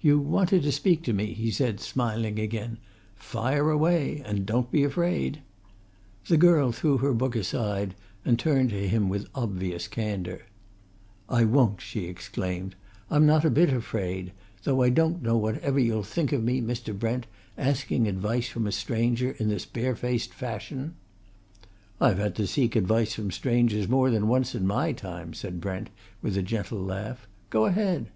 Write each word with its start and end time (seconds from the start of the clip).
"You 0.00 0.18
wanted 0.18 0.62
to 0.62 0.72
speak 0.72 1.02
to 1.02 1.12
me," 1.12 1.34
he 1.34 1.50
said, 1.50 1.78
smiling 1.78 2.38
again. 2.38 2.78
"Fire 3.14 3.68
away! 3.68 4.22
and 4.24 4.46
don't 4.46 4.70
be 4.70 4.82
afraid." 4.82 5.42
The 6.28 6.38
girl 6.38 6.72
threw 6.72 6.96
her 6.96 7.12
book 7.12 7.36
aside, 7.36 7.94
and 8.24 8.38
turned 8.38 8.70
to 8.70 8.88
him 8.88 9.10
with 9.10 9.28
obvious 9.34 9.88
candour. 9.88 10.40
"I 11.28 11.44
won't!" 11.44 11.82
she 11.82 12.06
exclaimed. 12.06 12.76
"I'm 13.10 13.26
not 13.26 13.44
a 13.44 13.50
bit 13.50 13.68
afraid 13.70 14.32
though 14.62 14.80
I 14.80 14.88
don't 14.88 15.22
know 15.22 15.36
whatever 15.36 15.78
you'll 15.78 16.02
think 16.02 16.32
of 16.32 16.42
me, 16.42 16.62
Mr. 16.62 16.98
Brent, 16.98 17.26
asking 17.58 18.08
advice 18.08 18.48
from 18.48 18.66
a 18.66 18.72
stranger 18.72 19.32
in 19.38 19.50
this 19.50 19.66
barefaced 19.66 20.32
fashion!" 20.32 20.94
"I've 22.00 22.16
had 22.16 22.34
to 22.36 22.46
seek 22.46 22.74
advice 22.74 23.12
from 23.12 23.30
strangers 23.30 23.86
more 23.86 24.10
than 24.10 24.28
once 24.28 24.54
in 24.54 24.66
my 24.66 24.92
time," 24.92 25.34
said 25.34 25.60
Brent, 25.60 25.90
with 26.22 26.38
a 26.38 26.42
gentle 26.42 26.80
laugh. 26.82 27.28
"Go 27.50 27.66
ahead!" 27.66 28.06